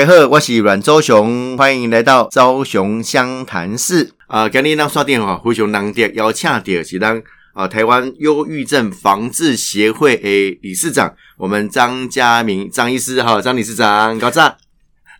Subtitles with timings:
[0.00, 4.10] 大家好，我是阮周雄，欢迎来到周雄湘潭市。
[4.28, 14.56] 啊，今日咱刷电话非常难得邀请到是咱啊台湾忧郁症防治协会诶理事长，我们张家明张医师哈，张理事长，高赞。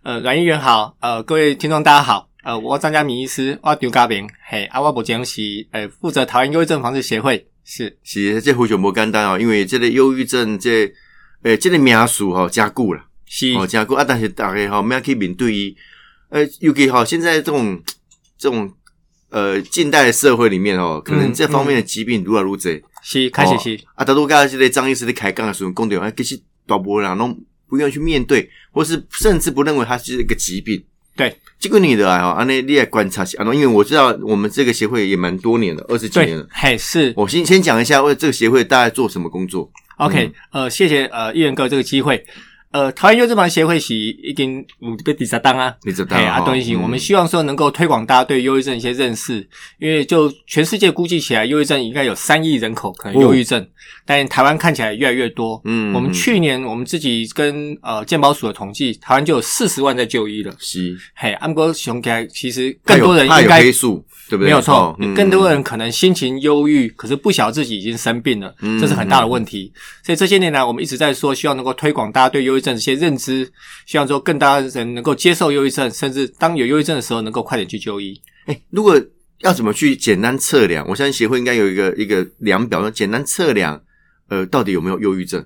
[0.03, 5.43] 呃，阮议员好，呃，各位听众大家好，呃，我张家明医师，我张家明，嘿，啊，我目前是
[5.73, 10.91] 呃负责台湾忧郁症防治协会，是是，这非常不简单哦，因为这个忧郁症这
[11.43, 13.03] 诶这个名数吼加固了。
[13.33, 15.77] 是哦，加固啊，但是大家哈，要去面对于，
[16.31, 17.81] 呃，尤其哈，现在这种
[18.37, 18.69] 这种
[19.29, 27.29] 呃近代的社会里面哦，可能这方面的疾病如来如此，是开始是啊，大多刚才这类张医师的开杠的时候，公点啊，其实大部分人都
[27.69, 30.83] 不愿意去面对，或是甚至不认为它是一个疾病。
[31.15, 36.45] 对，这个你的啊，安内你来观察啊，因为我知道我们这个协会也蛮多年了，二十几年了。
[36.51, 39.71] 嘿，是我先先讲一下，为这个协会大概做什么工作。
[39.99, 42.25] OK，呃，谢谢呃议员哥这个机会。
[42.73, 46.83] 呃，台湾优质防协会是已经有被第三档啊，你知道嘿啊，哈等于是嗯。
[46.83, 49.45] 我们希望说能够推广大家对忧郁症一些认识，
[49.81, 53.67] 因为就全世界估计起来，忧郁症应该有三亿人口可能忧郁症，
[54.07, 55.55] 但台湾看起来越来越多。
[55.55, 60.55] 哦嗯我们去年我们自己跟呃健保署的统计，台湾就有四十万在就医了。
[60.61, 60.97] 是。
[61.17, 63.61] 嘿，安哥熊起来，其实更多人应该
[64.31, 64.47] 对不对？
[64.47, 69.73] 没有错更多人可能心情忧郁，可是不晓得自己已经生病了，嗯这是很大的问题。
[70.05, 73.51] 所以这些年来，我们一直在说，希望能够推广大家对忧郁症的一些认知，
[73.87, 78.15] 希望说更多人能够接受忧郁症，甚至当有忧郁症的时候，能够快点去就医。
[78.47, 78.99] 哎，如果
[79.41, 80.87] 要怎么去简单测量？
[80.89, 83.81] 我相信协会应该有一个一个量表，简单测量，
[84.29, 85.45] 呃，到底有没有忧郁症？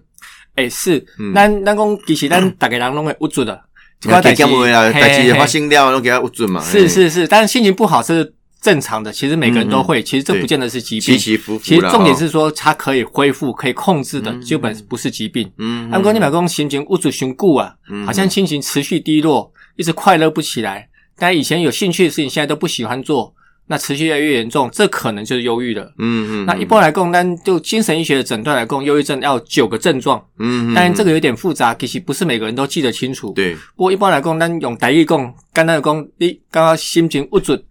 [0.57, 3.61] 哎，是嗯，咱咱讲其实咱 大家人拢会有准的，
[4.03, 6.63] 你要给干部啦，嘿代志嘿发生了，都给他不准嘛。
[6.63, 8.33] 是是是，但是心情不好是
[8.65, 11.19] 正常的，其实每个人都会，其实这不见得是疾病。
[11.19, 15.53] 起伏伏其实重点哦是说，它可以恢复、可以控制的，嗯基本不是疾病。
[15.59, 20.89] 嗯，按讲你买讲心情物质循固啊，嗯好像心情持续低落，一直快乐不起来。
[21.19, 23.35] 但以前有兴趣的事情，现在都不喜欢做，
[23.67, 25.85] 那持续越来越严重，这可能就是忧郁了。
[25.99, 33.31] 嗯嗯，那一般来讲，单就精神医学的诊断来讲，忧郁症要九个症状，嗯，嗯，但这个有点复杂，其实不是每个人都记得清楚。
[33.35, 35.21] 对，不过一般来讲，咱用台语讲，
[35.53, 37.63] 简单的讲，你刚刚心情不准，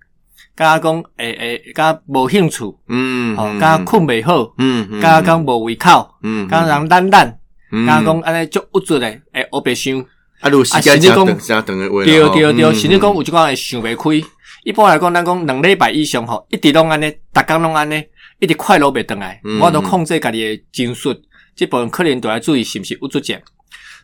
[0.56, 7.40] 刚刚讲诶诶，刚刚无兴趣，嗯，哦，刚刚困袂好，嗯，嗯，刚刚讲无胃口，嗯，刚刚人懒懒，
[7.72, 10.00] 嗯，刚刚讲安尼足不准诶，诶，乌白想。
[10.42, 14.28] 啊，如果时间加等加等的话，对对对，嗯甚至讲有一寡会想袂开。
[14.66, 18.04] 一般来讲，咱讲两礼拜以上吼，一直拢安尼，逐工拢安尼，
[18.40, 19.60] 一直快乐袂倒来嗯。
[19.60, 21.10] 我都控制家己诶情绪，
[21.56, 23.40] 即部分可能都要注意是毋是有足症。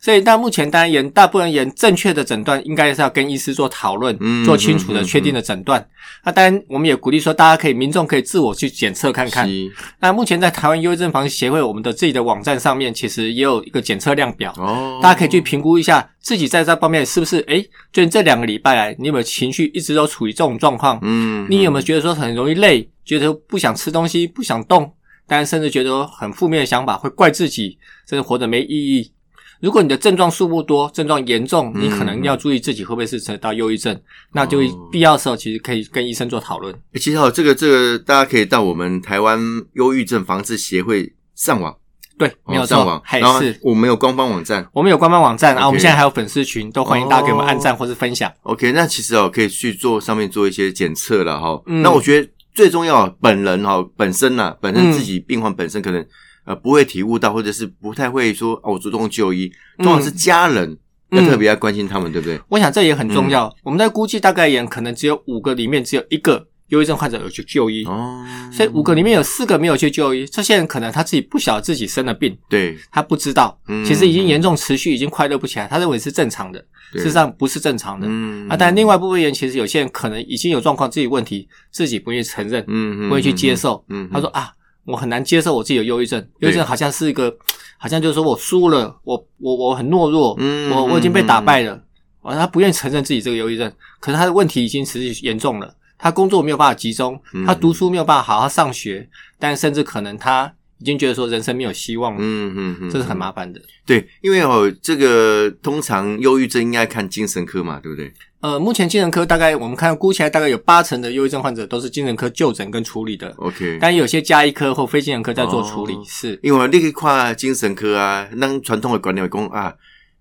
[0.01, 5.85] 所以，到目前当然言，大部分言正确的诊断应该是要跟医师做讨论嗯，做清楚的、确定的诊断。
[6.23, 9.47] 那当然，我们也鼓励说，大家可以民众可以自我去检测看看。
[9.47, 14.53] 是那目前在台湾忧郁症防治协会，我们的自己的网站上面，其实也有一个检测量表。
[14.57, 17.61] 哦，大家可以去评估一下自己在这方面是不是诶，
[17.91, 20.99] 最近这两个礼拜来，你有没有情绪一直都处于这种状况？
[21.01, 24.93] 嗯，你有没有觉得说很容易累，觉得不想吃东西，不想动，
[25.27, 27.77] 但甚至觉得很负面的想法，会怪自己，
[28.07, 29.11] 甚至活得没意义？
[29.59, 33.99] 如果你的症状数不多，症状严重，嗯你可能要注意自己会不会是得到忧郁症，
[34.31, 36.73] 那就哦必要的时候其实可以跟医生做讨论。
[36.93, 39.39] 欸其实哦，这个这个大家可以到我们台湾
[39.73, 41.75] 忧郁症防治协会上网，
[42.17, 44.65] 对，没有上网，，还是我们有官方网站。
[44.73, 48.31] 我们有官方网站，然后我们现在还有粉丝群，都欢迎大家给我们按赞或是分享。
[48.43, 51.61] OK，那其实哦，可以去做上面做一些检测了哈。
[51.65, 56.05] 嗯那我觉得最重要，本人哈本身呐、本身嗯自己病患本身可能
[56.45, 60.77] 呃不会体悟到，或者是不太会说哦，我主动就医，嗯通常是家人
[61.11, 62.39] 要嗯特别要关心他们，对不对？
[62.49, 63.29] 我想这也很重嗯。
[63.29, 63.55] 要。
[63.63, 70.23] 我们在估计大概也可能只有五个里面只有一个忧郁症患者有去就医，哦，所以五个里面有四个没有去就医。
[70.27, 73.83] 这些人可能他自己不晓得自己生了病，对，他不知道，嗯。
[73.83, 76.59] 其实已经严重持续，已经快乐不起来，他认为是正常的，
[76.93, 78.05] 事实上不是正常的。
[78.07, 78.47] 嗯。
[78.47, 83.83] 啊，但另外一部分人其实有些人可能已经有状况，自己问题自己不愿意承认，嗯不会去接受。
[84.13, 84.51] 他说啊，
[84.91, 87.35] 我很难接受我自己有忧郁症，忧郁症好像是一个，
[87.77, 91.73] 好像就是说我输了，我我我很懦弱，嗯我我已经被打败了。
[92.21, 93.71] 啊，他不愿意承认自己这个忧郁症，
[94.01, 97.45] 可是他的问题已经持续严重了，他工作没有办法集中，嗯。
[97.45, 99.07] 他读书没有办法好好上学，
[99.39, 103.61] 但甚至可能他已经觉得说人生没有希望了，嗯嗯嗯，这是很麻烦的。
[103.85, 108.13] 对，因为哦，这个通常忧郁症应该看精神科嘛，对不对？
[108.41, 116.03] 呃，目前精神科大概我们看估起来大概有八成的忧郁症患者都是精神科就诊跟处理的，OK，但有些加医科或非精神科在做处理，哦。
[116.07, 116.39] 是。
[116.41, 119.73] 因为你去看精神科啊，咱传统的观念会讲啊，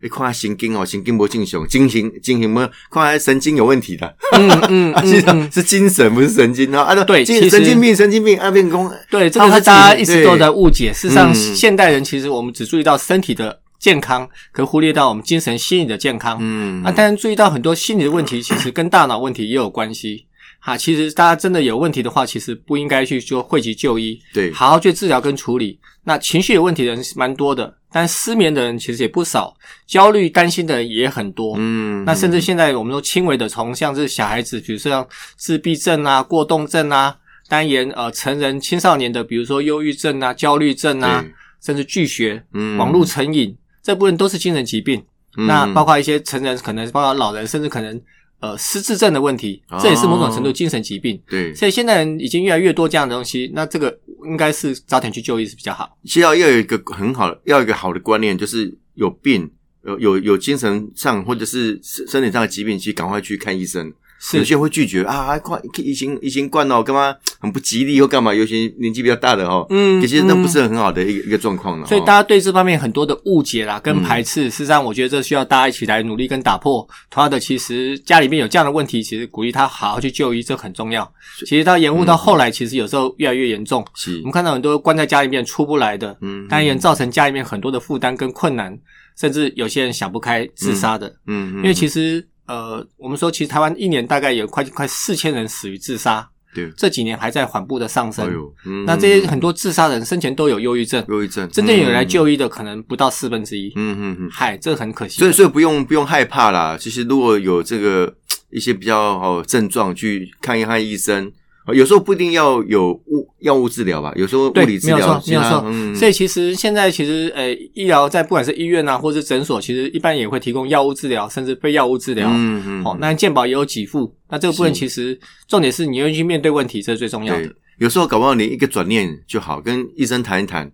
[0.03, 4.51] 你看神经哦，神经不正常，精神精神没看神经有问题的，嗯
[4.95, 10.93] 嗯是嗯，是精神不是神经啊，啊，对神经病神经病啊，变工对，这个大家一直都在误解。
[10.93, 11.35] 事实上，嗯。
[11.55, 16.39] 现代人其实我们只注意到身体的健康，可忽略到我们精神心理的健康。
[16.41, 20.27] 嗯啊，当然注意到很多心理的问题， 其实跟大脑问题也有关系。
[20.61, 25.79] 哈，其实大家真的有问题的话，其实不应该去就讳疾就医，对，好好去治疗跟处理。
[26.03, 29.55] 那情绪有问题的人是蛮多的，但失眠的人其实也不少，
[29.87, 31.55] 焦虑、担心的人也很多。
[31.59, 37.15] 嗯，那甚至现在我们说轻微的，从像是小孩子，比如说像自闭症啊、过动症啊、
[37.49, 41.25] 单言呃成人、青少年的，比如说忧郁症啊、焦虑症啊，
[41.63, 43.57] 甚至拒学、嗯网络成瘾，
[43.89, 45.03] 这部分都是精神疾病。
[45.37, 48.01] 嗯那包括一些成人，可能包括老人，甚至可能
[48.41, 51.21] 呃失智症的问题哦，这也是某种程度精神疾病。
[51.29, 55.97] 对，所以现在人已经越来越多这样的东西，那这个应该是早点去就医是比较好。
[56.05, 59.51] 需要要有一个很好的，要有一个好的观念，就是有病。
[59.85, 63.91] 有有有精神上或者是身身体上的疾病，其实赶快去看医生。
[64.35, 68.35] 有些人会拒绝啊，快疫情疫情惯了，干嘛很不吉利又干嘛？
[68.35, 71.85] 有些年纪比较大的哦，嗯其实那嗯不是很好的一个一个状况了。
[71.85, 76.87] 哦所以大家对这方面很多的误解啦，跟嗯排斥，事实上我觉得这需要大家一起来努力跟打破。
[77.11, 81.11] 同样的，其实家里面有这样的问题，其实鼓励他好好去就医，这很重要。
[81.47, 83.85] 其实到延误到后来，其实有时候越来越严重。
[83.95, 88.77] 是我们看到很多关在家里面出不来的，嗯当然造成家里面很多的负担跟困难，
[89.17, 91.15] 甚至有些人想不开自杀的。
[91.27, 98.27] 嗯，因为其实实呃，我们说其实台湾一年大概有快快四千人死于自杀，对，这几年还在缓步的上升。
[98.27, 103.73] 哎呦，嗯那这些很多自杀人生前都有忧郁症，忧郁症，真正有来嗯，就医的可能不到四分之一。
[103.77, 105.19] 嗯嗯嗯，嗨，这很可惜。
[105.19, 106.77] 所以所以不用不用害怕啦。
[106.77, 108.13] 其实如果有这个
[108.51, 111.31] 一些比较好症状，去看一看医生。
[111.69, 115.63] 哦有时候不一定要有物药物治疗吧，有时候物，理治疗没有错，没有错。
[115.67, 122.29] 嗯所以其实现在其实呃，医疗在不管是医院啊，或是诊所，其实一般也会提供药物治疗，甚至非药物治疗。
[122.33, 124.15] 嗯嗯，哦，那健保也有给付。
[124.31, 130.71] 那这个部分其实重点是你愿意去面对问题，这是最重要的。，有时候搞不好你一个转念就好，跟医生谈一谈，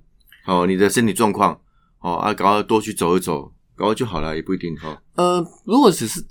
[0.47, 1.59] 哦，你的身体状况，
[2.01, 4.97] 哦啊，搞到多去走一走，搞到就好了，也不一定哈。
[5.17, 6.25] 呃，如果只是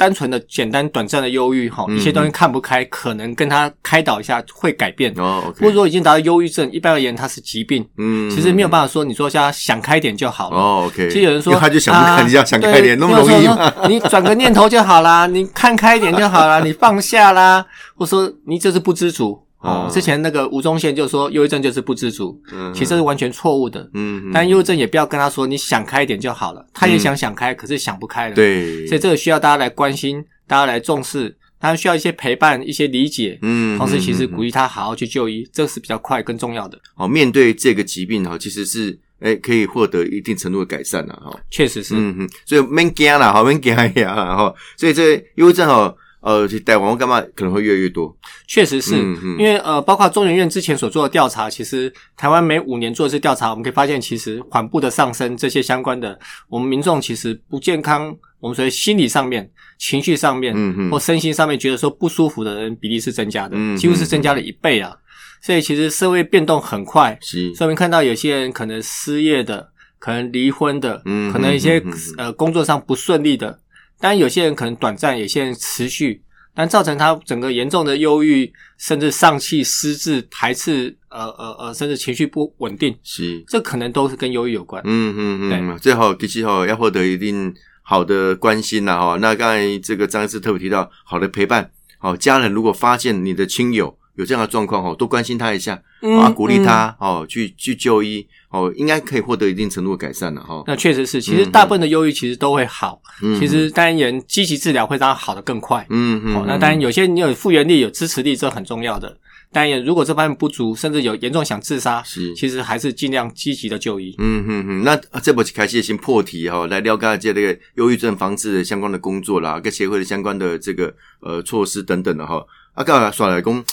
[0.00, 5.12] 单纯的、简单、短暂的忧郁，哈，嗯一些东西看不开，可能跟他开导一下会改变。
[5.18, 10.56] 哦，OK，如果已经达到忧郁症，一般而言它是疾病，嗯其实没有办法说你说叫他想开一点就好了。
[10.56, 13.70] 哦，OK，其实有人说，他就想不开，啊你要想开一点，那么容易吗？
[13.86, 17.66] 你转个念头就好啦，你看开一点就好啦，你放下啦。
[17.94, 19.90] 或说你就是不知足哦哦。
[19.92, 23.88] 之前那个吴宗宪就说，忧郁症就是不知足，嗯其实是完全错误的。
[23.94, 33.38] 嗯，但忧郁症也不要跟他说你想开一点就好了，他也想想开，可是想不开了。，对，所以这个需要大家来关心，大家来重视，他需要一些陪伴、一些理解。
[33.42, 36.78] 嗯，同时，其实嗯鼓励他好好去就医，这是比较快更重要的。
[36.96, 41.30] 哦，面对这个疾病哈，其实是哎可以获得一定程度的改善的哈。
[41.50, 44.54] 确实是，嗯哼，所以免惊啦，哈，免惊呀哈。
[44.76, 48.14] 所以这个忧郁症哈，呃，去台湾干嘛可能会越来越多？
[48.46, 48.94] 确实是。
[48.96, 56.18] 嗯嗯因为呃，包括中研院之前所做的调查，其实台湾每五年做一次调查，我们可以发现，其实缓步的上升，这些相关的，
[56.48, 64.94] 我们民众其实不健康，我们所谓心理上面、情绪上面，嗯嗯或身心上面觉得说不舒服的人比例是增加的，嗯几乎是增加了一倍啊。
[65.42, 69.66] 所以其实社会变动很快，是，所以我们看到有些人可能失业的，
[69.98, 71.82] 可能离婚的，嗯可能一些
[72.18, 73.58] 呃工作上不顺利的，
[74.00, 76.22] 当然有些人可能短暂，有些人持续，
[76.54, 84.82] 但造成他整个严重的忧郁，甚至丧气、失智、排斥，呃呃呃，甚至情绪不稳定，是，这可能都是跟忧郁有关。
[84.86, 89.18] 嗯嗯嗯，最好其实哈要获得一定好的关心呐哈。
[89.20, 100.62] 那刚才这个张医师特别提到好的陪伴，好家人如果发现你的亲友有这样的状况哦，多关心他一下，嗯啊，鼓励他哦，去去就医哦，应该可以获得一定程度的改善了哈。
[100.66, 103.00] 那确实是，其实大部分的忧郁其实都会好。
[103.22, 105.86] 嗯其实当然，积极治疗会让它好的更快。
[105.88, 109.16] 嗯嗯哦，，那当然，有些你有复原力、有支持力，这很重要的。
[109.52, 114.14] 当然，如果这方面不足，甚至有严重想自杀，是其实还是尽量积极的就医。
[114.18, 122.44] 嗯嗯嗯，那这波开始先破题哈，来了解这个忧郁症防治的相关的工作啦，跟协会的相关的这个呃措施等等的哈。
[122.74, 123.64] 啊，刚才耍来公，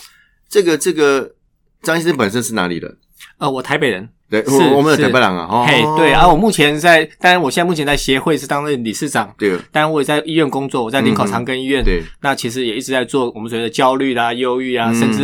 [0.49, 1.33] 这个这个
[1.81, 2.97] 张医生本身是哪里的？
[3.37, 5.03] 呃，我台北人，对，是我我们的是。
[5.03, 9.51] 台北人啊，哦嘿，对，啊，我目前在，当然我现在目前在协会是担任理事长，对。
[9.71, 15.23] 当然我也在医院工作，我在林口长庚医院，对，那其实也一直在做我们所谓的焦虑啦、忧郁啊，甚至。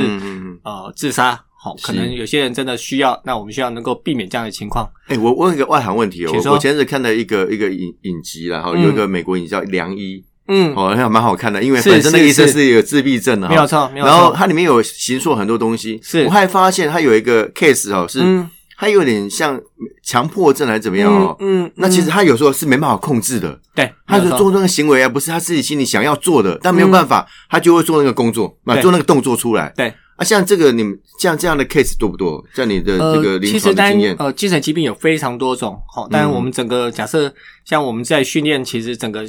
[0.63, 1.39] 呃自杀。
[1.55, 4.85] 好，可能有些人真的需要，那我们需要能够避免这样的情况。
[5.07, 10.17] 哎、我问一个外行问题哦，我我前阵子看了一个一个影影集啦，哈、嗯有一个美国影集叫《良医》，
[10.49, 12.65] 嗯，哦，那蛮好看的，因为本身那个医生是是。
[12.71, 14.35] 有自闭症的，哈没有错，没有然后错。
[14.35, 16.25] 它里面有形塑很多东西，是。
[16.25, 18.49] 我还发现它有一个 case 哦，是、嗯
[18.83, 19.57] 它有点像
[20.03, 21.33] 强迫症还是怎么样哦。
[21.39, 22.11] 嗯，嗯那其实嗯。
[22.11, 29.71] 他有时候是没办法控制的，对，他没有错就做那个行为啊，不是他自己心里想要做的，但没有办法，他就会做那个工作，啊，做那个动作出来。
[29.77, 29.93] 对。
[30.15, 32.43] 啊，像这个你们像这样的 case 多不多？
[32.53, 36.31] 像你的这个临床的经验，呃精神疾病有非常多种，好、但嗯。
[36.31, 37.33] 我们整个假设
[37.65, 39.25] 像我们在训练，其实整个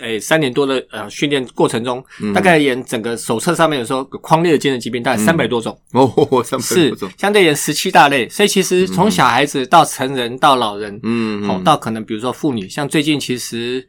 [0.00, 2.32] 诶三年多的呃训练过程中，嗯。
[2.32, 6.10] 大概演整个手册上面有说有框列的精神疾病大概三百多种，哦，
[6.44, 13.86] 三百是多种，相对演十七大类，所以其实从小孩子到成人到老人，嗯，好、到可能比如说妇女，像最近其实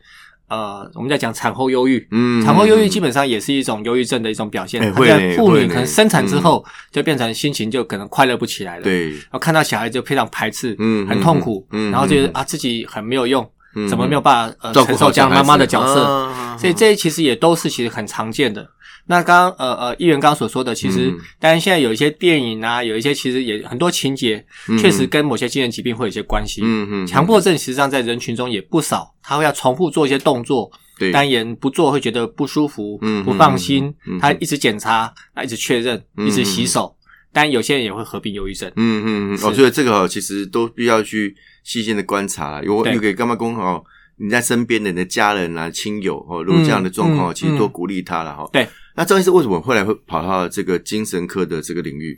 [0.47, 4.81] 呃我们在讲产后忧郁，嗯产后忧郁基本上也是一种忧郁症的一种表现。
[4.81, 13.45] 哎它在会妇女可能生产之后就变成心情就可能快乐不起来了，，对，然后看到小孩就非常排斥，嗯很痛苦，嗯嗯然后觉得嗯啊自己很没有用，
[13.77, 16.03] 嗯怎么没有办法呃承受这样妈妈的角色？
[16.03, 18.67] 啊所以这些其实也都是其实很常见的。
[19.09, 24.43] 那刚刚呃呃，议员刚刚所说的，其实嗯当然现在有一些电影啊，有一些其实也很多情节，
[24.81, 26.61] 确实跟某些精神疾病会有一些关系。
[26.63, 30.69] 嗯嗯，强迫症实际上在人群中也不少，他会要重复做一些动作，
[30.99, 36.93] 对，单言不做会觉得不舒服、嗯不放心嗯嗯嗯，他一直检查，他一直确认，嗯一直洗手。
[37.31, 38.71] 但有些人也会合并忧郁症。
[38.75, 42.61] 嗯嗯嗯，哦，是所以这个哦，其实都必要去细心的观察啦。
[42.63, 43.83] 有对有给干妈公哦，
[44.17, 48.49] 你在身边的你的家人啊、亲友哦，如果这样的状况，嗯其实多鼓励他了哈。
[48.51, 48.67] 对。
[48.95, 52.17] 那张医师为什么后来会跑到这个精神科的这个领域？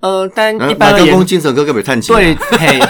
[0.00, 2.18] 呃，但啊一般精神科根本探亲啊。
[2.18, 2.80] 对，嘿，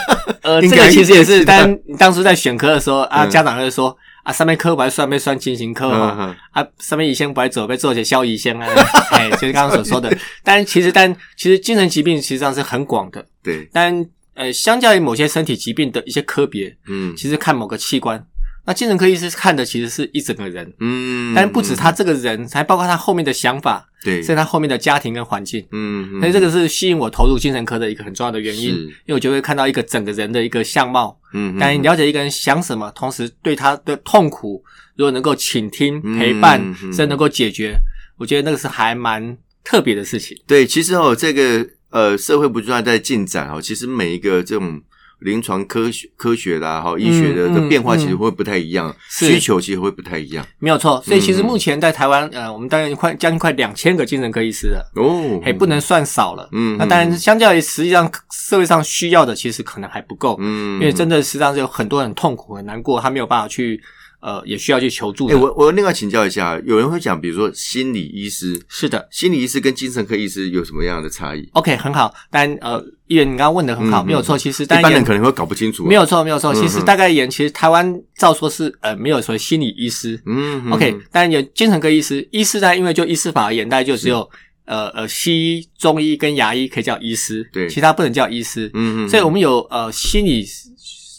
[0.43, 3.95] 呃， 这个其实也是， 但当初在选科的时候啊，嗯家长就说
[4.27, 6.37] 啊，上面科不爱算没算精神科嗯哈，嗯。
[6.51, 8.67] 啊，上面乙腺不爱走被做些消乙腺啊，
[9.15, 10.13] 哎，就是刚刚所说的。
[10.43, 14.05] 但其实，但其实精神疾病实际上是很广的，对，但
[14.35, 17.15] 呃，相较于某些身体疾病的一些科别，嗯。
[17.17, 18.21] 其实看某个器官。
[18.67, 25.65] 那精神科医师看的其实是一整个人，嗯，但不止他这个人，还包括他后面的想法，对，甚至他后面的家庭跟环境。
[25.71, 34.63] 嗯，所以这个是吸引我投入精神科的一个很重要的原因，因为我就会看到一个整个人的一个相貌，嗯，当然了解一个人想什么，同时对他的痛苦，
[34.97, 37.77] 如果能够倾听、嗯陪伴，嗯甚至能够解决，
[38.19, 40.37] 我觉得那个是还蛮特别的事情。
[40.45, 44.83] 对，其实哦，这个呃，社会不断在进展哦，其实每一个这种
[45.21, 49.27] 临床科学、科学啦，哈，医学的嗯的变化嗯其实会不太一样，是。
[49.27, 50.47] 需求其实会不太一样。
[50.59, 56.49] 没有错，所以其实嗯目前在台湾，呃，我们大概快将近快两千个精神科医师了，哦，还不能算少了。
[56.53, 63.81] 嗯，那当然，相较于实际上社会上需要的，其实可能还不够，嗯，因为真的实际上是有很多人痛苦、很难过，他没有办法去，
[64.21, 65.39] 呃，也需要去求助哎、的。
[65.39, 69.07] 我我另外请教一下，有人会讲，比如说心理医师，是的。
[69.11, 72.13] 心理医师跟精神科医师有什么样的差异？OK，很好。
[72.31, 74.37] 但呃，议员你刚刚问的很好，嗯没有错。
[74.37, 75.89] 其实一般人可能会搞不清楚、啊。
[75.89, 76.53] 没，有错，没有错。
[76.55, 80.21] 其实嗯大概而言，其实台湾照说是呃没有所谓心理医师。
[80.27, 84.29] 嗯 OK，但有精神科医师，医师呢，因为就医师法而言，大概就只有
[84.65, 88.71] 呃呃西医、中医跟牙医可以叫医师，对其他不能叫医师。
[88.75, 90.45] 嗯嗯，所以我们有呃心理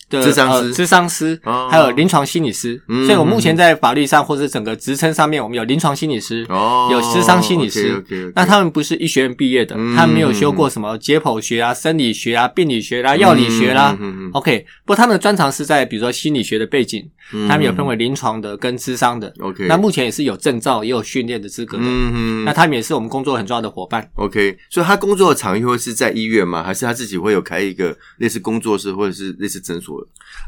[0.10, 2.82] 的智商师呃商师，哦还有临床心理师。
[2.88, 13.96] 嗯所以我目前在法律上或者整个职称上面，我们有临床心理师，哦，有智商心理师 OK，那他们不是医学院毕业的，嗯他们没有修过什么解剖学啊、生理学啊、病理学啦、药理学啦。
[14.00, 19.34] 嗯嗯嗯 OK，不过他们的专长是在比如说心理学的背景，嗯他们有分为临床的跟智商的。
[19.40, 21.84] OK，那目前也是有证照，也有训练的资格的。
[21.86, 24.10] 嗯嗯，那他们也是我们工作很重要的伙伴。
[24.16, 26.64] OK，所以他工作的场域会是在医院吗？
[26.64, 29.97] 还是他自己会有开一个类似工作室或者是类似诊所？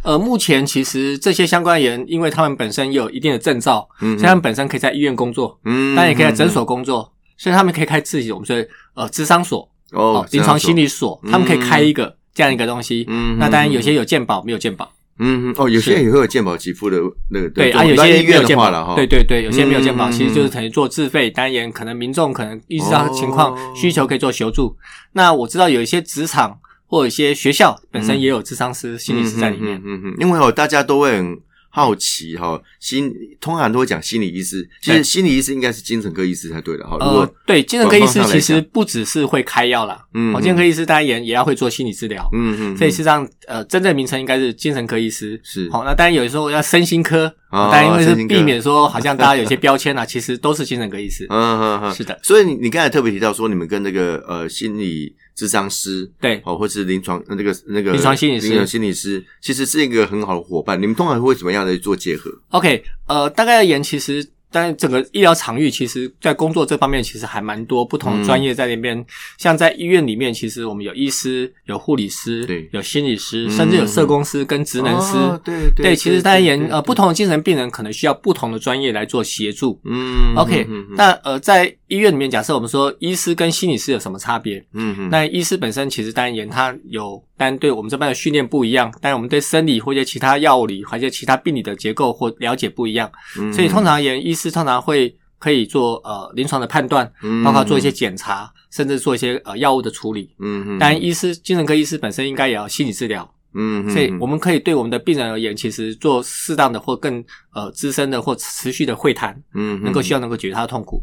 [0.04, 8.56] 呃，目前其实这些相关人，因为他们本身也有一定的证照，嗯所以他们本身可以在医院工作，嗯当然也可以在诊所工作，所以他们可以开自己我们说
[8.94, 11.32] 呃智商所哦，临床心理所，嗯。
[11.32, 13.06] 他们可以开一个这样一个东西。
[13.10, 14.90] 嗯那当然有些有健保，没有健保。
[15.22, 16.98] 嗯嗯哦，有些人也会有健保给付的
[17.30, 23.74] 那个对啊，有些医些没有健院的话了哈，，对对对，有些没有健保，嗯其实就是等于做自费单元，可能民众可能意识到情况、哦。
[23.76, 24.78] 需求可以做求助。
[25.12, 26.58] 那我知道有一些职场
[26.90, 29.78] 或者一些学校本身也有智商师、心理师在里面。
[29.78, 31.40] 嗯嗯嗯，因为哦，大家都会很
[31.72, 36.94] 好奇哈，心通常都会讲心理医师，其实心理医师应该是精神科医师才对的哈。
[36.94, 42.28] 如果呃，对，精神科医师其实不只是会开药啦，嗯哦，精神科医师当然也也要会做心理治疗。
[42.34, 45.40] 嗯嗯，所以事实上，呃，真正名称应该是精神科医师。
[45.44, 51.28] 是好，那当然有时候要身心科，哦当然因为是避免说好像大家有些 标签啊，其实都是精神科医师。
[51.30, 60.82] 嗯嗯嗯，是的，所以你你刚才特别提到说，你们跟那个呃心理智商师对，哦，或是临床呃那个那个临床心理师临床心理师，其实是一个很好的伙伴。
[60.82, 69.06] 你们通常会怎么样的做结合？OK，呃，大概而言，其实当然整个医疗场域，其实在工作这方面，其实还蛮多不同的专业在那边。
[69.38, 75.16] 像在医院里面，其实我们有医师、有护理师、对有心理师，嗯甚至有社工师跟职能师。
[75.16, 79.80] 哦对对对，其实当然言，呃，不同同的精神病人可能需要不同的专业来做协助。
[79.86, 80.68] 嗯 OK，
[80.98, 84.60] 那呃，在医院里面，假设我们说医师跟心理师有什么差别？
[84.74, 93.12] 嗯嗯那医师本身其实当然言，他有，当然对我们这边的训练不一样，当然我们对生理或者其他药理或者其他病理的结构或了解不一样。
[93.40, 100.30] 嗯所以通常而言，医师通常会可以做呃临床的判断，嗯包括做一些检查，甚至做一些呃药物的处理。
[100.40, 111.02] 嗯嗯，当然，医师精神科医师本身应该也要心理治疗，嗯嗯，所以我们可以对我们的病人而言，其实做适当的或更呃资深的或持续的会谈，嗯能够希望能够解决他的痛苦。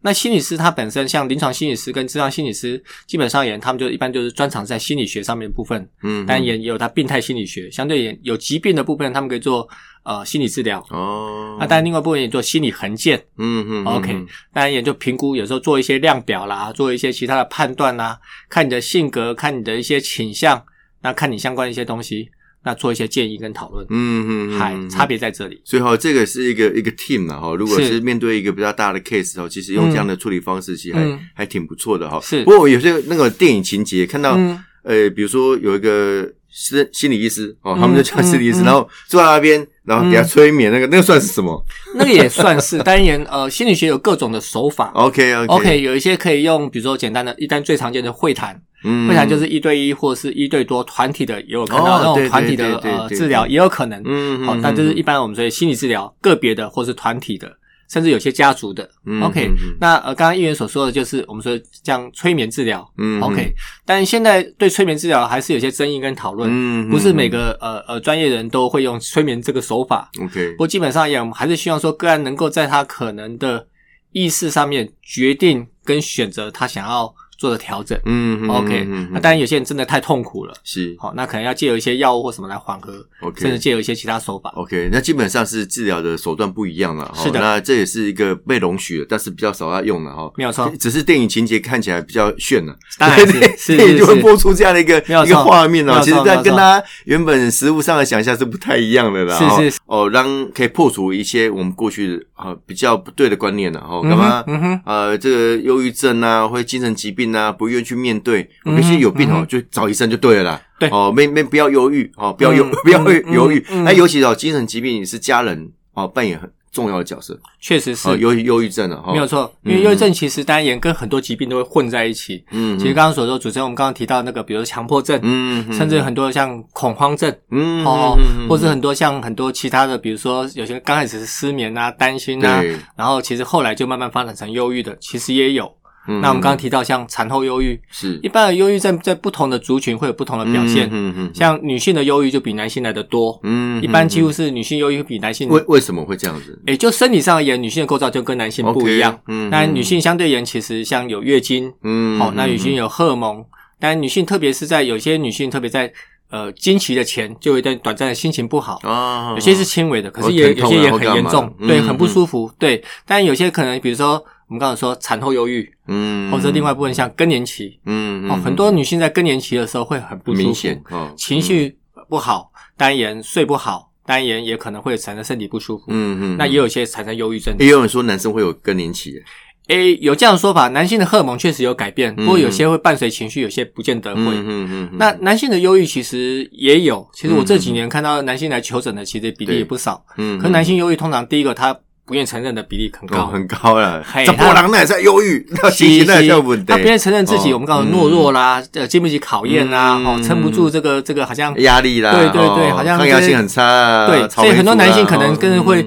[0.00, 9.68] 那心理师他本身像临床心理师跟治疗心理师，基本上而言，他们就一般就是专长在心理学上面的部分，嗯，但也也有他病态心理学，相对也有疾病的部分，他们可以做
[10.04, 10.78] 呃心理治疗。
[10.90, 14.12] 哦，那当然，另外一部分也做心理横鉴嗯嗯，OK。
[14.52, 20.64] 当然也就评估，有时候做一些量表啦，做一些其他的判断啦，看你的性格，看你的一些倾向，
[21.02, 22.30] 那看你相关的一些东西，
[22.68, 23.86] 那做一些建议跟讨论。
[23.88, 25.58] 嗯嗯，还，差别在这里。
[25.64, 27.54] 所以哈，这个是一个一个 team 了哈。
[27.54, 32.20] 如果是是面对一个比较大的 case 哦，其实用这样的处理方式，其实还嗯还挺不错的哈。
[32.22, 44.90] 是不过有些那个电影情节看到，嗯呃，比如说有一个心心理医师哦，嗯他们就叫心理医师，嗯嗯然后坐在那边，然后给他催眠，那个那个算是什么那个也算是，当然呃，心理学有各种的手法。
[44.96, 54.02] OK OK OK，有一些可以用，比如说简单的，一般最常见的会谈，嗯会谈就是一对一或是一对多团体的，也有看哦到那种团体的呃治疗，也有可能。
[54.04, 57.50] 嗯好，但就是一般我们说的心理治疗，个别的或是团体的，
[57.90, 58.88] 甚至有些家族的。
[59.04, 62.88] 嗯 OK，那呃，刚刚议员所说的就是我们说像催眠治疗。
[62.98, 63.52] 嗯 OK，
[63.84, 70.10] 但现在对催眠治疗还是有些争议跟讨论，嗯不是每个呃呃专业人都会用催眠这个手法。
[70.22, 73.66] OK 不过基本上也我们还是希望说个案能够在他可能的
[74.12, 77.98] 意识上面决定跟选择他想要做的调整。
[78.04, 84.50] 嗯嗯 OK，嗯嗯那当然有些人真的太痛苦了，是好，那可能要借由一些药物或什么来缓和 OK 甚至借由一些其他手法。
[84.56, 87.22] OK，那基本上是治疗的手段不一样了哈。
[87.22, 90.30] 是的那这也是一个被容许的，但是比较少要用了哈。
[90.36, 93.18] 没有错只是电影情节看起来比较炫了，当然
[93.56, 95.92] 是 电影就会播出这样的一个一个画面哦。
[95.92, 99.38] 没有错其实，在跟他原本实物上的想象是不太一样的啦。
[99.38, 104.00] 是哈是哦，让可以破除一些我们过去啊比较不对的观念了哈。
[104.02, 104.44] 嗯哼干嘛？
[104.46, 110.62] 嗯哼，呃，这个忧郁症啊，或者精神疾病啊，不愿意去面对，有些有病哦，嗯就找医生就对了啦。
[110.78, 113.64] 对哦，没没不要犹豫哦，不要犹嗯不要嗯犹豫。
[113.84, 117.36] 那尤其哦，精神疾病也是家人哦扮演很重要的角色。
[117.60, 119.26] 确实是哦，忧郁忧郁症啊，哈没有。
[119.26, 122.44] 错，嗯因为忧郁症其实当然也跟很多疾病都会混在一起。
[122.52, 127.34] 嗯，其实刚刚所说，主持人我们刚刚提到那个，比如说强迫症，嗯，嗯甚至很多像恐慌症。
[127.50, 128.16] 嗯哦
[128.48, 135.74] 或是很多像很多其他的，比如说有些刚开始是失眠啊、担心啊对，然后其实后来就慢慢发展成忧郁的，其实也有。
[136.08, 146.60] 嗯那我们刚刚提到像产后忧郁，是一般的忧郁症在不同的族群会有不同的表现，嗯嗯像女性的忧郁就比男性来的多，嗯一般几乎是女性忧郁比男性为为什么会这样子？
[146.66, 149.20] 也就生理上而言，女性的构造就跟男性不一样。
[149.28, 153.44] 嗯当然，女性相对而言，其实像有月经，嗯好、那女性有荷尔蒙。
[153.80, 155.92] 但，女性特别是在有些女性，特别在
[156.30, 158.80] 呃经期的前，就有一段短暂的心情不好。
[158.82, 162.82] 哦，有些是轻微的，可哦是也有些也很严重，嗯对，很不嗯舒服，对。
[163.06, 171.76] 但有些可能，比如说我们刚才说产后忧郁，嗯，或者另外一部分像更年期，嗯哦，很多女性在更年期的时候会很不舒服明显，哦，情绪
[172.08, 175.84] 不好，单言睡不好，单言也可能会产生身体不舒服。
[175.88, 177.54] 嗯嗯，那也有一些产生忧郁症。
[177.58, 179.22] 也有人说男生会有更年期，
[179.66, 182.24] 诶，有这样的说法，男性的荷尔蒙确实有改变，嗯。
[182.24, 184.22] 不过有些会伴随情绪，有些不见得会。
[184.22, 190.02] 嗯嗯嗯，那男性的忧郁其实也有，其实我这几年看到男性来求诊的，其实比例也不少。
[190.16, 191.78] 嗯，可男性忧郁通常第一个他
[192.08, 197.54] 不愿承认的比例很高，哦很高了，嘿这波浪那也在忧郁，那其实那也在问题，他不愿承认自己，哦。
[197.54, 200.06] 我们刚刚懦弱啦，呃，经不起考验啦，嗯。
[200.06, 205.82] 哦，撑不住这个这个好像压力啦，对对对哦好像抗压性很差啊，对，所以很多男性可能更会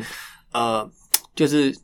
[0.53, 0.89] 哦呃，
[1.35, 1.75] 就是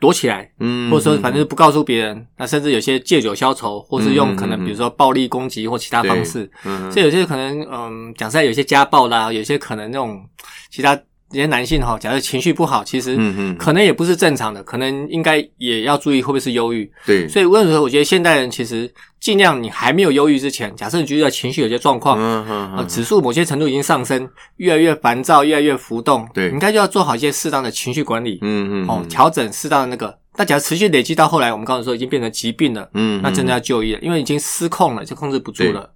[0.00, 10.22] 躲起来，嗯，或者说反正是不告诉别人，那甚至有些借酒消愁，或是用可能比如说暴力攻击或其他方式，嗯，所以有些可能嗯，讲实在有些家暴啦，有些可能那种
[10.70, 10.96] 其他
[11.32, 16.90] 有些男性哈，假设情绪不好，其实嗯嗯可能也不是正常的，可能应该也要注意会不会是忧郁。
[17.06, 30.18] 对，所以无论如何，我觉得现代人其实尽量你还没有忧郁之前，假设你觉得情绪有些状况，嗯嗯呃，指数某些程度已经上升，越来越烦躁，越来越浮动，对你应该就要做好一些适当的情绪管理，嗯嗯哦，调整适当的那个。
[30.36, 35.88] 那假如持续累积到后来，我们刚才说已经变成疾病了，嗯，那真的要就医了，因为已经失控了，就控制不住了。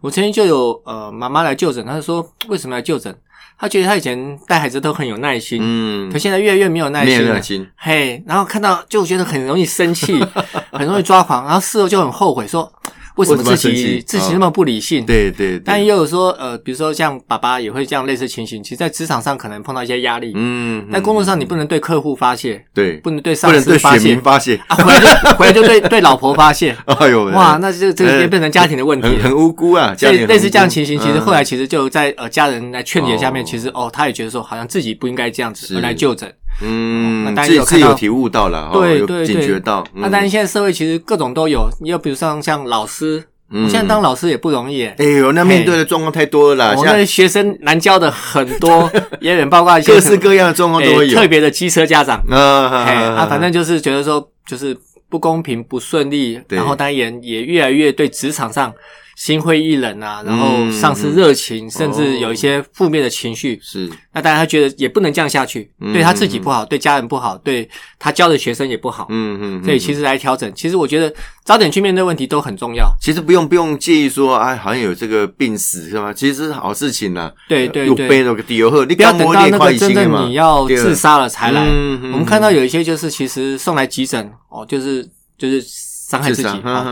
[0.00, 3.12] 我曾经就有呃妈妈来就诊，她就说为什么来就诊？
[3.58, 7.28] 她觉得他以前带孩子都很有耐心，嗯，可现在越来越没有耐心了。
[7.28, 10.24] 有耐心，嘿，然后看到就觉得很容易生气，
[10.70, 12.72] 很容易抓狂，然后事后就很后悔，说
[13.18, 15.04] 为什么自己自己哦那么不理性？
[15.04, 15.62] 对对，对。
[15.64, 29.14] 但也有说，呃，比如说像爸爸也会这样类似情形，其实，在职场上可能碰到一些压力，嗯，在工作上你不能对客户发泄，对，不能对上司发泄，发泄，啊，回来就回来就对对老婆发泄， 哎呦，哇，那这这变成家庭的问题了。
[29.14, 31.20] 很很无辜啊，家里很所以类似这样情形，其实嗯。
[31.20, 33.46] 后来其实就在呃家人来劝解下面，哦。
[33.48, 36.32] 其实哦，他也觉得说好像自己不应该这样子，来就诊。
[36.60, 39.84] 嗯那，当然自己有看到有体悟到了，对对对警觉到。
[39.94, 44.94] 那当然，现在社会其实各种都有，你又比如像像老师，嗯我现在当老师也不容易耶。
[44.98, 48.90] 哎呦，那面对的状况太多了啦，我现在学生难教的很多，
[49.20, 51.14] 也包括各式各样的状况都有。
[51.14, 54.76] 特别的机车家长，啊反正就是觉得说就是
[55.08, 58.72] 不公平、不顺利，然后当然也也越来越对职场上
[59.18, 63.58] 心灰意冷啊，然后嗯丧失热情，甚至有一些负面的情绪。
[63.60, 69.08] 是那当然，他觉得也不能这样下去，嗯对他自己不好，对家人不好，对他教的学生也不好。
[69.10, 71.12] 嗯嗯，所以其实实来调整，其实我觉得
[71.44, 72.88] 早点去面对问题都很重要。
[73.00, 76.12] 其实不用不用介意说，哎，好像有这个病死是吗？
[76.12, 77.32] 其实是好事情呐。
[77.48, 81.64] 对对有对背那个底油后，你不要等到那个真正你要自杀了才来。
[81.64, 85.04] 嗯嗯我们看到有一些就是其实送来急诊哦，就是
[85.36, 85.60] 就是
[86.08, 86.48] 伤害自己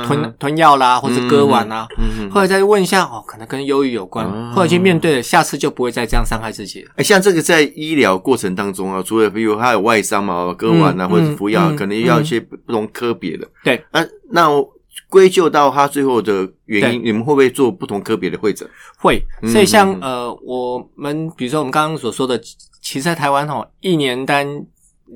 [0.07, 1.89] 吞吞药啦，或者割腕啊。
[2.31, 6.91] 后来再问一下哦，可能跟忧郁有关，哦后来去面对了，下次就不会再这样伤害自己了。
[6.97, 13.49] 哎，像这个在医疗过程当中啊，除了比如他有外伤嘛，割腕啊，嗯或者是服药，嗯可能要一些不同科别的。
[13.65, 14.49] 对，那，那
[15.09, 18.69] 归咎到他最后的原因，你们会不会做不同科别的会诊？
[18.99, 22.39] 会，嗯所以像嗯呃，我们比如说我们刚刚所说的，
[22.83, 24.47] 其实在台湾哦，一年单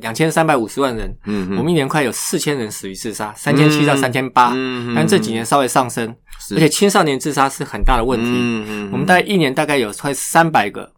[0.01, 1.59] 两千三百五十万人，嗯嗯。
[1.59, 6.15] 我们一年快有四千人死于自杀，三千七到三千八，嗯但这几年稍微上升，
[6.55, 8.27] 而且青少年自杀是很大的问题。
[8.27, 10.93] 嗯嗯我们大概一年大概有快三百个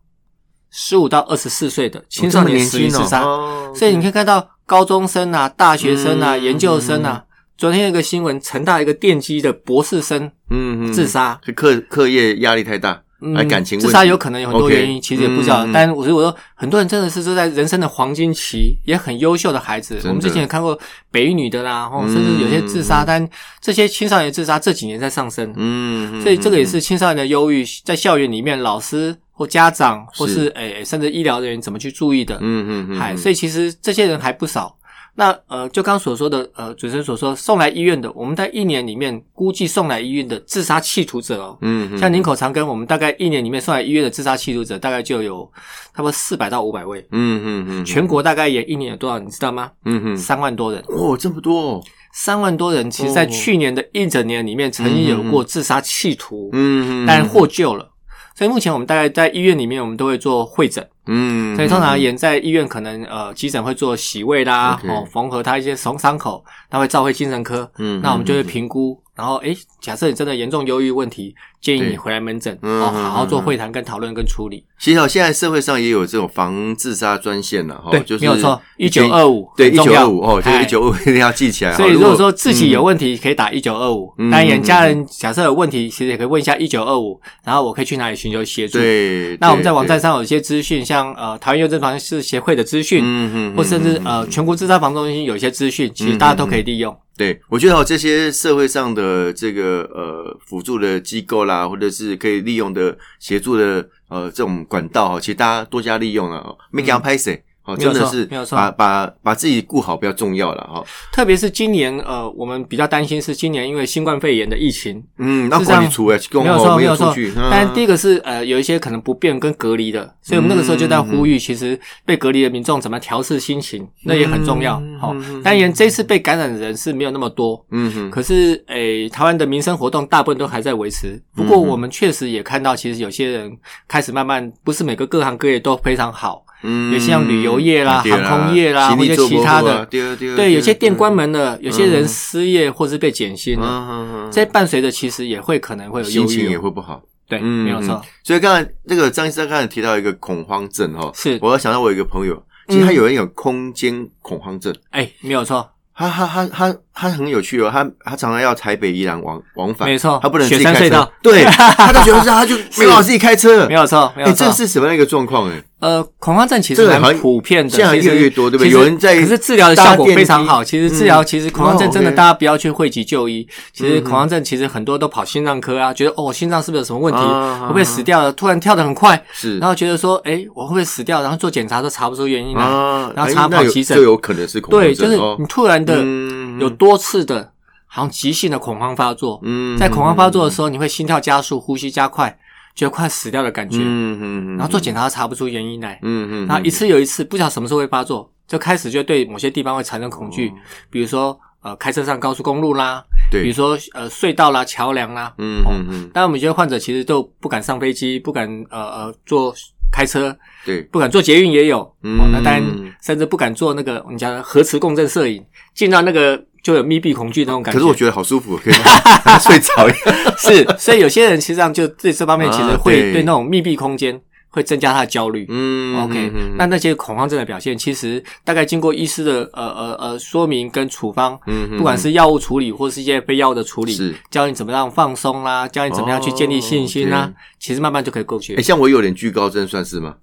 [0.70, 7.24] 十五到二十四岁的青少年死于自杀，哦所以你可以看到高中生啊、大学生啊、嗯研究生啊。
[7.58, 10.92] 昨天有一个新闻，成大一个电机的博士生嗯嗯。
[10.92, 15.66] 自杀，课课业压力太大，嗯自杀有可能有很多原因，其实也不知道。
[15.72, 19.98] 但我说，我说很多人真的是说在人生的黄金期，也很优秀的孩子。
[20.04, 20.78] 我们之前也看过
[21.10, 23.26] 北一女的啦，哦，嗯甚至有些自杀，但
[23.60, 25.52] 这些青少年自杀这几年在上升。
[25.56, 34.76] 嗯，所以这个也是青少年的忧郁，在校园里面，老师或家长或是是诶、甚至医疗人员怎么去注意的，嗯嗯嗯，嗨、所以其实这些人还不少。
[35.14, 45.46] 那呃，就刚所说的，呃，主持人所说送来医院的，我们在一年里面估计送来医院的自杀企图者哦，嗯嗯像林口长庚，我们大概一年里面送来医院的自杀企图者，大概就有
[45.94, 47.06] 差不多四百到五百位。
[47.10, 49.70] 嗯嗯嗯，全国大概也一年有多少，你知道吗？
[49.84, 50.16] 嗯嗯。
[50.16, 53.28] 三万多人，哦这么多哦，三万多人，其实在哦。
[53.28, 57.91] 去年的一整年里面，曾经有过自杀企图，嗯嗯，但获救了。
[58.34, 60.86] 所以目前我们大概在医院里面，我们都会做会诊。
[61.06, 74.64] 嗯，所以通常而言，在医院可能呃急诊会做洗胃啦，哦缝合他一些伤伤口，他会召回精神科，嗯那我们就会评估，然后诶，假设你真的严重忧郁问题，建议你回来门诊，嗯哦，好好做嗯会谈跟讨论跟处理。
[74.78, 81.74] 其实哦，现在社会上也有这种防自杀专线了哈，对，就是没有错，一九二五对一九二五哦，这个哎一九二五一定要记起来。
[81.74, 84.30] 所以如果说自己有嗯问题，可以打一九二五嗯。
[84.30, 88.78] 当然，家人假设有问题，其实也可以问一下一九二五，然后我可以去哪里寻求协助。
[88.78, 96.96] 对，那我们在对网站，上有一些资讯，像呃台湾忧症防治协会的资讯，嗯嗯，或甚至嗯呃全国自杀防治中心有一些资讯，其实大家都可以利用。
[97.16, 107.44] 对，我觉得哦，这些社会上的这个呃辅助的机构啦，或者是可以利用的协助的呃这种管道哈，其实大家多加利用了哦，没给他拍谁。
[107.64, 110.84] 哦，真的是没有错把把把自己顾好比较重要了哈。
[111.12, 117.14] 特别是今年，呃，我们比较担心是今年因为新冠肺炎的疫情，嗯，那事实上管理处哎，没有错，哦没没有错
[117.50, 124.98] 但第一个是呃，有一些可能不便跟隔离的，所以我们那个时候就在呼吁，其实被隔离的民众怎么调试心情，那也很重要嗯。
[124.98, 131.20] 好当然这次被感染的人是没有那么多，嗯哼，可是诶，台湾的民生活动大部分都还在维持。
[131.36, 136.44] 不过我们确实也看到，其实有些人开始慢慢，不是每个各行各业都非常好。
[136.62, 147.00] 嗯有些像旅游业啦航空业啦或者其他的啊对有些店关门，了，有些人失业或是被减薪了，嗯嗯嗯，这伴随着其实也会可能会有忧心情也会不好。
[147.28, 151.38] 对，嗯没有错，所以刚才那个张医生刚才提到一个恐慌症哈，是。
[151.40, 161.44] 我要想到我有一个朋友，其实他有人有空间恐慌症，哎，没有错，他他他他他很有趣哦，他他常常要台北宜兰往往返，没错他不能自己开车隧道， 对，
[161.76, 164.52] 他到雪山隧道他就没办法自己开车，没有错，没哎，有错这。
[164.52, 165.48] 是什么样一个状况？
[165.50, 170.62] 哎，呃，恐慌症其实蛮这个好像普遍的，现在越来越多对不对有人在可是治疗的效果非常好。
[170.62, 173.46] 其实治疗，嗯其实恐慌症哦真的大家不要去讳疾就医。
[173.72, 178.32] 其实嗯恐慌症其实很多都跑心脏科啊，觉得哦心脏是不是有什么问题，啊会不会死掉了？
[178.32, 181.22] 突然跳得很快，是然后觉得说，哎，我会不会死掉？
[181.22, 182.62] 然后做检查都查不出原因来。
[182.62, 187.52] 啊，然后查哎那有跑急诊就有可能是恐慌对，就是哦你突然的嗯有多次的，
[187.86, 189.38] 好像急性的恐慌发作。
[189.44, 192.36] 嗯在恐慌发作的时候，你会心跳加速、呼吸加快，
[192.74, 193.78] 觉得快死掉的感觉。
[193.78, 200.54] 嗯嗯，然后做检查查不出原因来，嗯嗯，然后一次又一次，不晓得什么时候会发作，就开始就对某些地方会产生恐惧，哦。
[200.90, 205.32] 比如说呃开车上高速公路啦，对，比如说呃隧道啦、桥梁啦。
[205.38, 209.54] 嗯嗯嗯，但我们觉得患者其实都不敢上飞机，不敢呃呃坐
[209.92, 211.78] 开车，对，不敢坐捷运也有。
[212.02, 212.62] 嗯哦，那当然
[213.00, 217.78] 甚至不敢做那个我们讲的核磁共振摄影，进到那个就有密闭恐惧那种感觉。
[217.78, 218.74] 可是我觉得好舒服，可以
[219.40, 219.88] 睡着。
[220.36, 224.20] 是，所以有些人实际上就对这方面其实啊会对对那种密闭空间
[224.52, 225.44] 会增加他的焦虑。
[225.48, 231.36] 嗯 OK，嗯那那些恐慌症的表现，其实大概经过医师的呃呃呃说明跟处方，
[231.76, 238.62] 不管是药物处理或是一些非药物的处理，是教你怎么样放松啦，教你怎么样去建立信心啦，哦其实慢慢就可以过去哎，。
[238.62, 240.14] 像我有点惧高症，算是吗？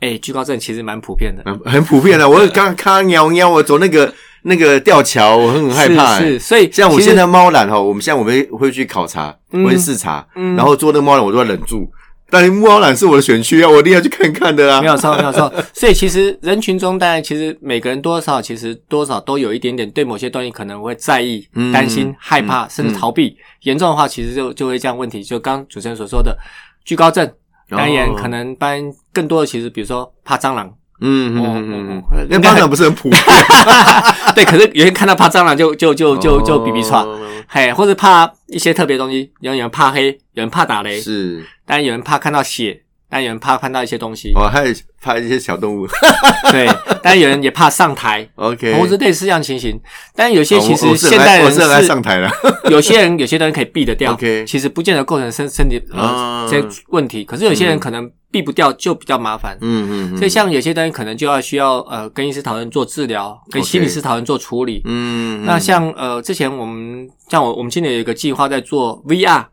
[0.00, 2.28] 哎、惧高症其实蛮普遍的，很 很普遍的。
[2.28, 4.12] 我刚看到喵喵，我走那个
[4.42, 6.18] 那个吊桥，我很很害怕。
[6.20, 11.90] 是所以像我现在猫缆哈，我们现在我们会去考察，嗯会去视察，嗯然后做那个猫缆，我都要忍住。
[12.28, 14.80] 但是猫缆是我的选区啊，我一定要去看看的啊。
[14.80, 14.86] 没。
[14.88, 15.52] 有错，没有错。
[15.72, 22.70] 所以其实人群中，当然其实每个人多少其实多少都有一点点对某些东西可能会在意、嗯担心、害怕，嗯。
[22.70, 23.36] 甚至逃避。
[23.62, 25.22] 严重的话，其实就就会这样问题。
[25.22, 26.36] 就刚刚主持人所说的
[26.84, 27.30] 惧高症，
[27.68, 30.66] 当然可能班更多的其实比如说怕蟑螂，
[31.00, 32.02] 嗯嗯哦嗯嗯。
[32.28, 33.22] 那蟑螂不是很普遍，
[34.34, 45.86] 对，可是有些看到怕蟑螂就就就就就比比喘，哦嘿，或者怕一些特别东西，有人怕黑，有人怕打雷，是当然有人怕看到血，但有人怕看到一些东西，哦，还有怕一些小动物。
[46.50, 46.68] 对，
[47.02, 48.28] 但有人也怕上台。
[48.36, 49.80] OK，或是类似这样情形，
[50.14, 52.30] 但有些哦其实我我是现代人是上台了。
[52.70, 59.56] 有些人有些人可以避得掉 OK 其实不见得构成身身体啊呃这些问题，可是有些人可能避不掉就比较麻烦。
[59.60, 64.82] 嗯嗯嗯，所以像有些东西可能就要需要呃跟医师讨论做治疗，跟 OK 心理师讨论做处理。
[64.84, 69.44] 嗯，嗯那像呃之前我们像我我们今年有一个计划在做 VR，VR、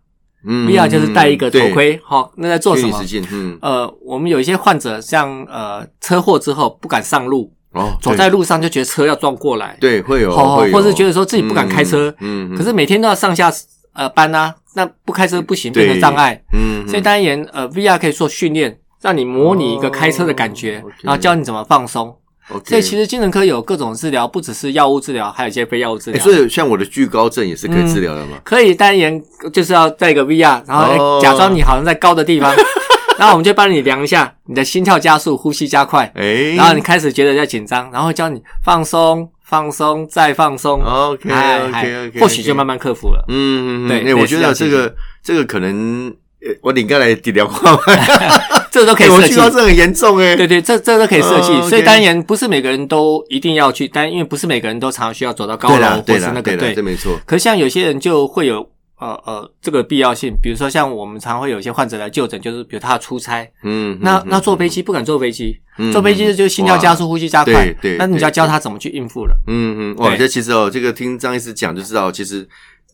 [0.45, 2.99] 嗯 VR 就是戴一个头盔，好、那在做什么？
[3.31, 13.51] 嗯，呃，我们有一些患者像呃车祸之后不敢上路，哦，走在路上就觉得车要撞过来，对会有，哦或是觉得说自己不敢开车，嗯，嗯可是每天都要上下
[13.93, 16.41] 呃班啊，那不开车不行，变成障碍。
[16.51, 22.15] 嗯，所以当然呃 VR 可以做训练，让你模拟一个开车的感觉，然后教你怎么放松。
[22.49, 26.23] OK 所以其实精神科有各种治疗，不只是药物治疗，还有一些非药物治哎，疗。
[26.23, 28.37] 所以像我的惧高症也是可以治疗的吗？
[28.43, 29.21] 可以单言
[29.53, 32.53] 就是要戴一个 VR，然后、假装你好像在高的地方，
[33.17, 40.81] 然后我们就帮你量一下你的心跳加速、呼吸加快，哎，然后你开始觉得在紧张，然后教你放松、放松再放松。
[40.81, 43.23] OK 哎 OK 哎 OK，或许就慢慢克服了。
[43.29, 46.13] 嗯，嗯嗯对哎，我觉得这个这个可能，呃
[46.61, 47.79] 我领过来治疗过，
[48.71, 49.29] 这都可以设计。
[49.29, 51.69] 惧高症很严重哎，对对，这这都可以设计。
[51.69, 56.81] 所以当然不是每个人都一定要去，但因为不是每个人都常常需要走到高楼或是那个对这。
[56.81, 58.67] 没错，可是像有些人就会有
[58.99, 67.53] 呃呃这个必要性，比如说像我们常会有一些患者来就诊，就是比如他出差，嗯，那嗯那坐飞机不敢坐飞机，嗯坐飞机就心跳加速、呼吸加快。
[67.53, 69.35] 对对，那你就要教他怎么去应付了。
[69.47, 70.17] 嗯嗯，哇，对。
[70.17, 72.47] 这其实哦，这个听张医师讲就知道，其实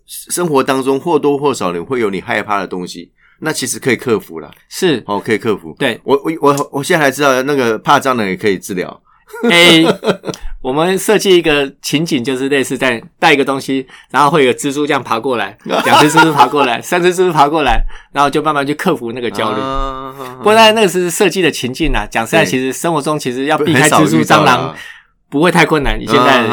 [0.08, 5.76] 生活当中或多或少你会有你害怕的东西，那其实可以克服啦，是，哦，可以克服。
[5.80, 9.02] 对，我我我我现在还知道那个怕蟑螂也可以治疗，
[9.50, 9.86] 诶，
[10.62, 19.60] 我们设计一个情景，就是类似在带一个东西，然后会有蜘蛛这样爬过来， 两只蜘蛛爬过来，三只蜘蛛爬过来，然后就慢慢去克服那个焦虑。
[19.62, 24.76] 啊不过那那个是设计的情境啦，讲实在，其实生活中其实要避开蜘蛛、蟑螂
[25.30, 26.02] 不会太困难。
[26.02, 26.44] 以现在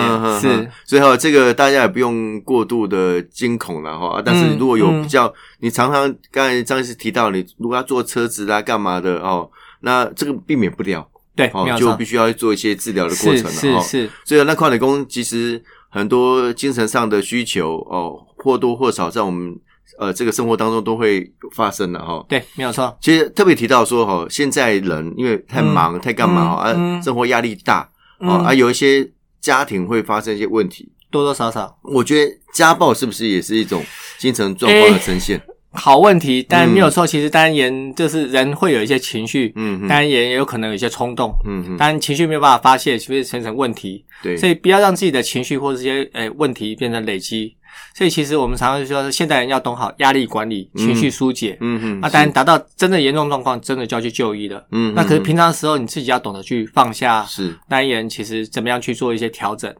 [0.40, 4.20] 是嗯最后这个大家也不用过度的惊恐了哈。
[4.24, 13.82] 但是如果有嗯比较，你常常刚才张医师提到，你如果要坐车子啦、干嘛的哦，那这个避免不了对，就必，须要做一些治疗的过程了哦。
[13.82, 19.54] 是是，所以那矿理工其实很多精神上的需求哦，或多或少在我们
[19.98, 22.24] 呃这个生活当中都会发生的哈。
[22.26, 27.86] 对，没有错，其实特别提到说哈，现在人因为太忙、太干嘛哈，啊，嗯生活压力大
[28.18, 29.08] 啊，有一些
[29.40, 30.88] 家庭会发生一些问题。
[31.08, 33.82] 多多少少我觉得家暴是不是也是一种
[34.18, 35.40] 精神状况的呈现？
[35.70, 37.06] 好问题，但嗯没有错。
[37.06, 44.04] 其实当然言就是人会有一些情绪，嗯嗯当然也有可能有一些冲动，嗯嗯，当然情绪没有办法发泄，就会形成问题。
[44.22, 47.54] 对，所以不要让自己的情绪或者这些诶问题变成累积。
[47.94, 51.56] 所以其实我们常常就说，现代人要懂好压力管理、嗯情绪疏解。
[51.60, 54.58] 嗯嗯，那当然达到真的严重状况，真的就要去就医了。
[54.70, 57.24] 嗯，嗯，那可是嗯平常的时候，你自己要懂得去放下。
[57.24, 59.74] 是单人其实怎么样去做一些调整，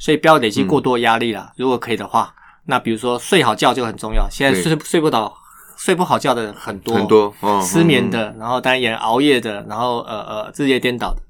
[0.00, 1.52] 所以不要累积过多压力啦。
[1.56, 2.34] 如果可以的话，
[2.66, 4.28] 那比如说睡好觉就很重要。
[4.30, 5.34] 现在睡睡不倒、
[5.76, 8.10] 睡不好觉的人很多，很多哦，失眠嗯。
[8.10, 11.20] 的，然后当然也熬夜的，然后呃呃日夜颠倒的。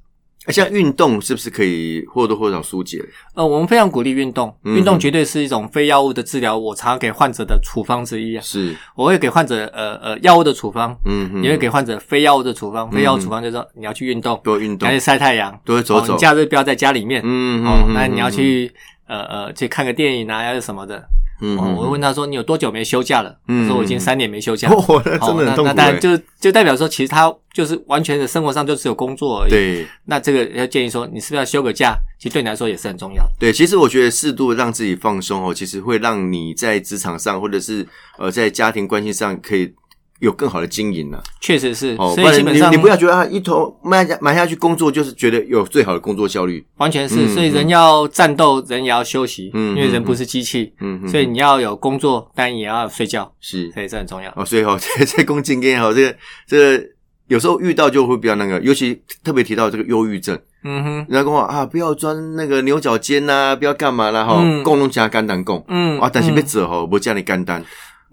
[0.47, 3.03] 嗯像运动是不是可以或多或少疏解？
[3.35, 6.57] 呃，我们非常鼓励运动，嗯运动绝对是一种非药物的治疗。
[6.57, 12.91] 我常常给患者的处方之一啊，是，我会给患者呃呃药物的处方，嗯嗯，也会给患者非药物的处方。
[12.91, 16.17] 非药物处方就是说你要去运动，多运动你要，去晒太阳，多走走。
[16.19, 18.71] 假日不要在家里面，嗯哦，那你要去
[19.07, 21.03] 呃呃去看个电影啊，要是什么的。
[21.41, 24.69] 嗯哦，我会问他说：“你有多久没休假了？”嗯说：“我已经三年没休假。
[24.71, 25.69] ”哦，那真的很那痛苦欸。
[25.69, 31.97] 那当然就就代表说，其实他就是完全的生活上就只有工作而已。，对那这个要建议说，你是不是要休个假？
[32.19, 33.31] 其实对你来说也是很重要的。
[33.39, 37.87] 对，其实我觉得适度让自己放松哦，其实会让你在职场上或者是
[38.19, 39.73] 呃在家庭关系上可以
[40.21, 46.65] 有更好的经营呢、确实是，哦，所以基本上你你不要觉得啊，一头埋下埋下去工作就是觉得有最好的工作效率。
[46.77, 53.71] 完全是，嗯所以人要战斗，人也要休息，嗯嗯因为人不是机器，嗯哼，所以你要有工作，但也要睡觉，是。
[53.73, 54.33] 所以这很重要。
[54.37, 56.85] 哦，所以哦， 这这攻经验好，这个这个
[57.27, 67.65] 有时候遇到就会比较那个，尤其特别提到这个忧郁症，嗯哼，人家跟我啊，不要钻那个牛角尖呐、不要干嘛啦哈，嗯共弄加肝胆共嗯啊，但是嗯别走吼，不叫你肝胆，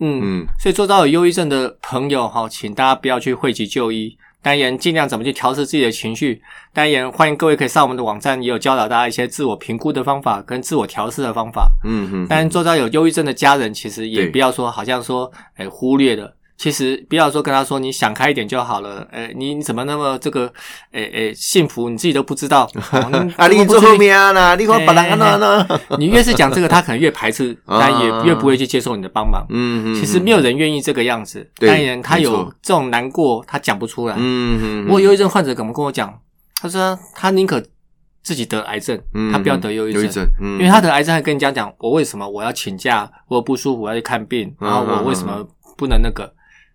[0.02, 6.42] 嗯，嗯所以做到有忧郁症的朋友哈，请大家不要去讳疾就医，当然尽量怎么去调试自己的情绪。
[6.74, 11.72] 当然欢迎各位可以上我们的网站，也有教导大家一些自我评估的方法跟自我调试的方法。
[11.86, 16.36] 嗯哼，当然，做到有忧郁症的家人，其实也不要说好像说，哎、忽略了。
[16.62, 20.46] 其实不要说跟他说你想开一点就好了，哎、你你怎么那么这个，
[20.92, 22.70] 哎、哎、幸福你自己都不知道。
[22.94, 25.68] 哦啊，你做后面啊啦，你看别人呢？
[25.98, 29.44] 你越是讲这个，他可能越排斥， 啊但也越不会去接受你的帮忙。
[29.50, 34.14] 嗯嗯，其实没有人愿意这个样子，对当然他有这种难过，他讲不出来。
[34.20, 36.16] 嗯嗯，我忧郁症患者怎么跟我讲？
[36.62, 37.60] 他说他宁可
[38.22, 40.24] 自己得癌症，嗯他不要得忧郁症。
[40.40, 45.44] 因为他得癌症，还跟人家讲我为什么我要请假，我不舒服我要去看病，嗯然后我为什么
[45.76, 46.32] 不能那个？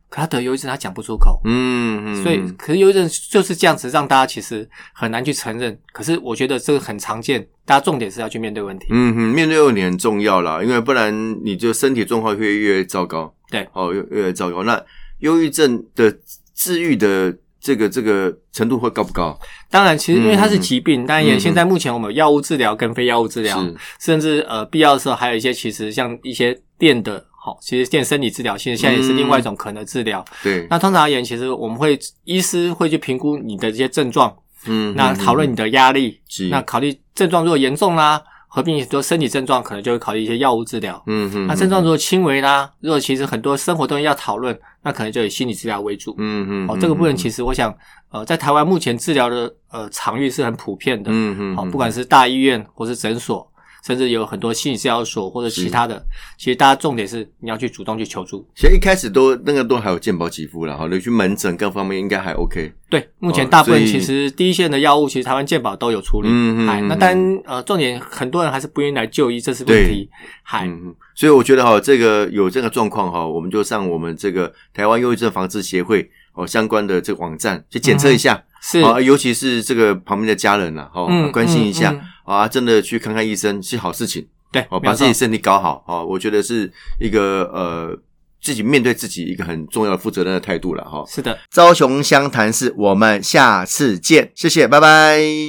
[0.08, 1.40] 可他得忧郁症，他讲不出口。
[1.44, 5.76] 嗯嗯，所以，可是忧郁症就是这样子，让大家其实很难去承认。
[5.92, 8.86] 可是我觉得这个很常见，大家重点是要去面对问题。
[8.90, 13.32] 嗯哼，面对问题很重要啦，因为不然你就身体状况会越来越糟糕。
[13.50, 14.62] 对，哦，越越来越糟糕。
[14.62, 14.80] 那
[15.20, 16.14] 忧郁症的
[16.54, 19.36] 治愈的这个这个程度会高不高？
[19.70, 23.64] 当然，其实因为它是嗯疾病，当然也现在目前我们有药物治疗跟非药物治疗，
[24.00, 30.24] 甚至呃必要的时候还有一些其实像一些电的，好、其实电生理治疗，其实现在也是另外一种可能的治疗。
[30.42, 41.00] 对，那通常而言，其实我们会医师会去评估你的这些症状，嗯，那讨论你的压力，那考虑症状如果严重啦，合并很多身体症状，可能就会考虑一些药物治疗。
[41.06, 46.16] 嗯哼，那症状如果轻微啦，如果其实很多生活东西要讨论，那可能就以心理治疗为主。
[46.18, 47.72] 嗯嗯，哦，这个部分其实，我想，
[48.10, 53.48] 呃，在台湾目前治疗的呃场域是很普遍的，嗯嗯，好、不管是大医院或是诊所，
[53.86, 56.04] 甚至有很多心理治疗所或者其他的，
[56.36, 58.44] 其实大家重点是你要去主动去求助。
[58.56, 62.72] 其实一开始都那个都还有健保给付了哈，你去门诊各方面应该还 OK。
[62.90, 66.28] 对，目前哦大部分其实第一线的药物，其实台湾健保都有处理。
[66.28, 66.88] 哎，嗯嗯嗯。
[66.88, 70.10] 那当然呃，重点很多人还是不愿意来就医，这是问题。
[70.42, 81.92] 嗨，嗯哼，所以我觉得哈，这个有这个状况哈，我们就上我们这个台湾忧郁症防治协会哦相关的这个网站去检测一下，是，啊，尤其是这个旁边的家人啦，哦，嗯关心一下。
[81.92, 87.98] 嗯啊，真的去看看医生是好事情对，把自己身体搞好哦，我觉得是一个呃
[88.42, 91.04] 自己面对自己一个很重要的负责任的态度了哈。
[91.08, 91.38] 是的。
[91.50, 95.46] 朝雄湘潭市，我们下次见，谢谢，拜拜。